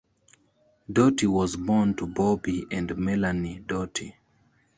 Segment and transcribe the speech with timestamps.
[0.91, 4.15] Doty was born to Bobby and Melanie Doty.